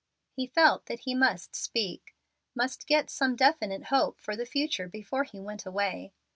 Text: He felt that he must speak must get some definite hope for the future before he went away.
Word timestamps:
He 0.31 0.47
felt 0.47 0.87
that 0.87 1.01
he 1.01 1.13
must 1.13 1.53
speak 1.55 2.15
must 2.55 2.87
get 2.87 3.11
some 3.11 3.35
definite 3.35 3.83
hope 3.93 4.19
for 4.19 4.35
the 4.35 4.47
future 4.47 4.87
before 4.89 5.25
he 5.25 5.39
went 5.39 5.63
away. 5.63 6.11